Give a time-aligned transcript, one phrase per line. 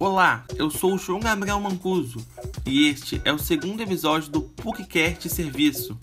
[0.00, 2.26] Olá, eu sou o João Gabriel Mancuso
[2.64, 5.94] e este é o segundo episódio do PUCcast Serviço,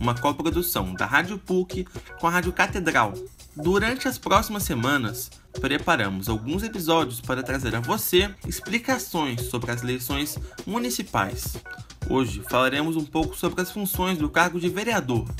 [0.00, 1.86] uma coprodução da Rádio PUC
[2.18, 3.14] com a Rádio Catedral.
[3.54, 5.30] Durante as próximas semanas,
[5.60, 10.36] preparamos alguns episódios para trazer a você explicações sobre as eleições
[10.66, 11.56] municipais.
[12.10, 15.32] Hoje falaremos um pouco sobre as funções do cargo de vereador.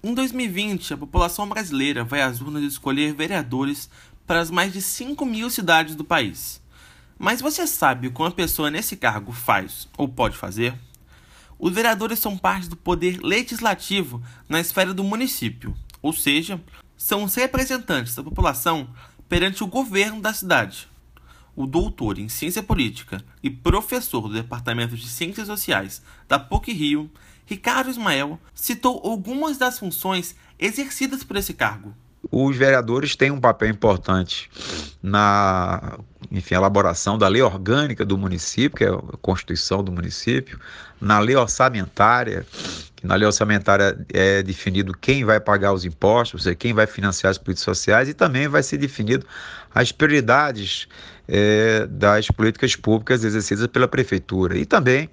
[0.00, 3.90] Em 2020, a população brasileira vai às urnas escolher vereadores
[4.24, 6.64] para as mais de 5 mil cidades do país.
[7.18, 10.74] Mas você sabe o que uma pessoa nesse cargo faz ou pode fazer?
[11.58, 16.60] Os vereadores são parte do poder legislativo na esfera do município, ou seja,
[16.96, 18.88] são os representantes da população
[19.28, 20.86] perante o governo da cidade.
[21.54, 27.10] O doutor em ciência política e professor do Departamento de Ciências Sociais da PUC Rio,
[27.46, 31.94] Ricardo Ismael, citou algumas das funções exercidas por esse cargo.
[32.30, 34.50] Os vereadores têm um papel importante
[35.02, 35.98] na
[36.30, 40.58] enfim, elaboração da lei orgânica do município, que é a Constituição do município,
[41.00, 42.46] na lei orçamentária,
[42.94, 47.30] que na lei orçamentária é definido quem vai pagar os impostos, seja, quem vai financiar
[47.30, 49.26] as políticas sociais, e também vai ser definido
[49.74, 50.88] as prioridades
[51.28, 54.56] é, das políticas públicas exercidas pela prefeitura.
[54.56, 55.10] E também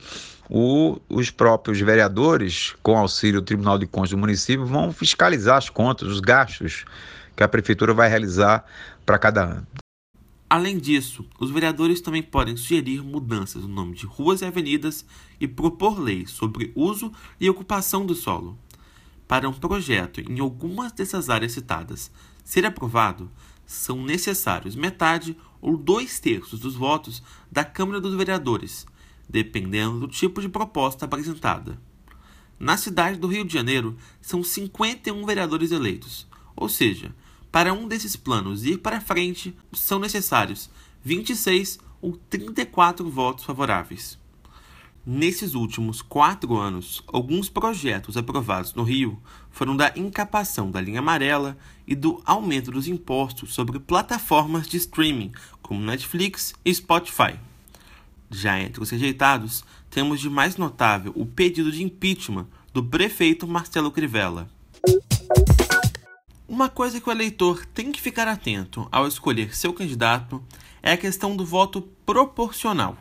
[0.50, 5.70] o, os próprios vereadores, com auxílio do Tribunal de Contas do município, vão fiscalizar as
[5.70, 6.86] contas, os gastos
[7.36, 8.64] que a prefeitura vai realizar
[9.06, 9.83] para cada ano.
[10.54, 15.04] Além disso, os vereadores também podem sugerir mudanças no nome de ruas e avenidas
[15.40, 18.56] e propor leis sobre uso e ocupação do solo.
[19.28, 22.12] Para um projeto em algumas dessas áreas citadas
[22.44, 23.32] ser aprovado,
[23.66, 28.86] são necessários metade ou dois terços dos votos da Câmara dos Vereadores,
[29.28, 31.82] dependendo do tipo de proposta apresentada.
[32.60, 37.12] Na cidade do Rio de Janeiro, são 51 vereadores eleitos, ou seja,
[37.54, 40.72] para um desses planos ir para frente, são necessários
[41.04, 44.18] 26 ou 34 votos favoráveis.
[45.06, 49.22] Nesses últimos quatro anos, alguns projetos aprovados no Rio
[49.52, 51.56] foram da incapação da linha amarela
[51.86, 55.32] e do aumento dos impostos sobre plataformas de streaming
[55.62, 57.40] como Netflix e Spotify.
[58.32, 63.92] Já entre os rejeitados, temos de mais notável o pedido de impeachment do prefeito Marcelo
[63.92, 64.50] Crivella.
[66.54, 70.40] Uma coisa que o eleitor tem que ficar atento ao escolher seu candidato
[70.84, 72.96] é a questão do voto proporcional.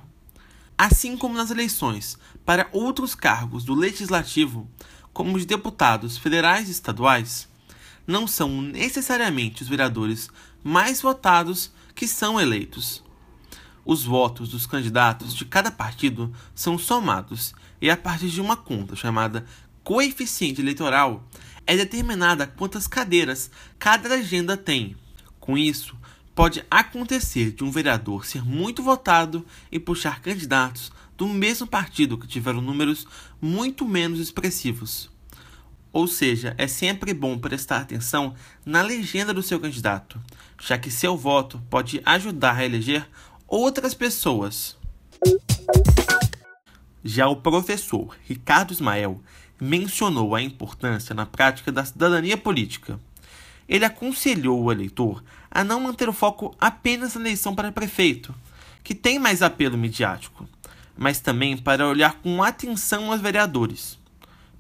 [0.79, 4.67] Assim como nas eleições para outros cargos do legislativo,
[5.13, 7.47] como os deputados federais e estaduais,
[8.07, 10.31] não são necessariamente os vereadores
[10.65, 13.05] mais votados que são eleitos.
[13.85, 18.97] Os votos dos candidatos de cada partido são somados e, a partir de uma conta
[18.97, 19.45] chamada
[19.85, 21.29] coeficiente eleitoral,
[21.67, 24.97] é determinada quantas cadeiras cada legenda tem.
[25.39, 25.97] Com isso,
[26.35, 32.27] pode acontecer de um vereador ser muito votado e puxar candidatos do mesmo partido que
[32.27, 33.07] tiveram números
[33.41, 35.11] muito menos expressivos.
[35.93, 38.35] Ou seja, é sempre bom prestar atenção
[38.65, 40.19] na legenda do seu candidato,
[40.61, 43.07] já que seu voto pode ajudar a eleger
[43.47, 44.77] outras pessoas.
[47.05, 49.21] Já o professor Ricardo Ismael
[49.63, 52.99] mencionou a importância na prática da cidadania política.
[53.69, 58.35] Ele aconselhou o eleitor a não manter o foco apenas na eleição para prefeito,
[58.83, 60.49] que tem mais apelo midiático,
[60.99, 63.97] mas também para olhar com atenção aos vereadores.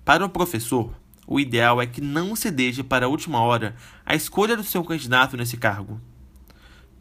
[0.04, 0.94] Para o professor,
[1.26, 3.74] o ideal é que não se deixe para a última hora
[4.06, 6.00] a escolha do seu candidato nesse cargo.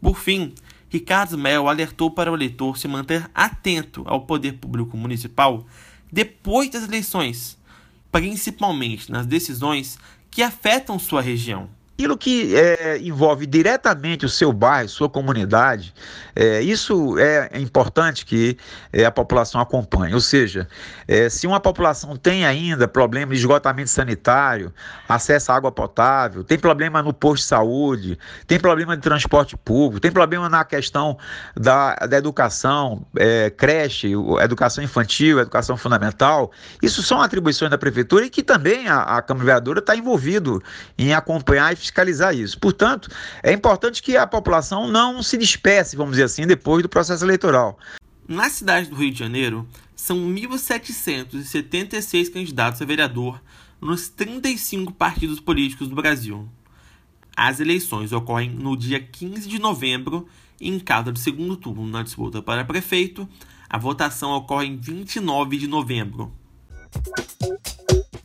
[0.01, 0.55] Por fim,
[0.89, 5.67] Ricardo Mel alertou para o eleitor se manter atento ao poder público municipal
[6.11, 7.57] depois das eleições,
[8.11, 9.97] principalmente nas decisões
[10.29, 11.69] que afetam sua região
[12.01, 15.93] aquilo que é, envolve diretamente o seu bairro, sua comunidade,
[16.35, 18.57] é, isso é importante que
[18.91, 20.13] é, a população acompanhe.
[20.15, 20.67] Ou seja,
[21.07, 24.73] é, se uma população tem ainda problema de esgotamento sanitário,
[25.07, 29.99] acesso à água potável, tem problema no posto de saúde, tem problema de transporte público,
[29.99, 31.17] tem problema na questão
[31.55, 34.11] da, da educação, é, creche,
[34.41, 36.51] educação infantil, educação fundamental,
[36.81, 40.63] isso são atribuições da prefeitura e que também a, a Câmara Vereadora está envolvido
[40.97, 41.75] em acompanhar e
[42.33, 42.59] isso.
[42.59, 43.09] Portanto,
[43.43, 47.77] é importante que a população não se despece, vamos dizer assim, depois do processo eleitoral.
[48.27, 53.41] Na cidade do Rio de Janeiro, são 1.776 candidatos a vereador
[53.79, 56.47] nos 35 partidos políticos do Brasil.
[57.35, 60.27] As eleições ocorrem no dia 15 de novembro
[60.59, 63.27] e, em caso de segundo turno na disputa para prefeito,
[63.69, 66.31] a votação ocorre em 29 de novembro.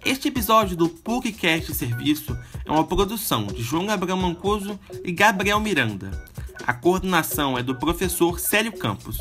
[0.07, 6.25] Este episódio do PUCcast Serviço é uma produção de João Gabriel Mancuso e Gabriel Miranda.
[6.65, 9.19] A coordenação é do professor Célio Campos.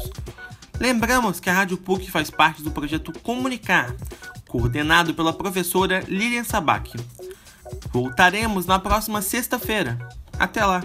[0.80, 3.96] Lembramos que a Rádio PUC faz parte do projeto Comunicar,
[4.48, 6.94] coordenado pela professora Lilian Sabac.
[7.92, 9.98] Voltaremos na próxima sexta-feira.
[10.38, 10.84] Até lá!